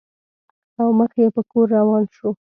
او 0.79 0.87
مخ 0.97 1.11
په 1.35 1.41
کور 1.51 1.67
روان 1.77 2.03
شو. 2.15 2.29